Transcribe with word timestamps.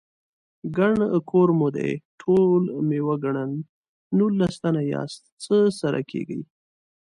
_ګڼ 0.77 0.93
کور 1.29 1.49
مو 1.59 1.67
دی، 1.75 1.91
ټول 2.21 2.61
مې 2.87 2.99
وګڼل، 3.07 3.51
نولس 4.17 4.53
تنه 4.61 4.81
ياست، 4.91 5.21
څه 5.43 5.55
سره 5.79 5.99
کېږئ؟ 6.09 6.41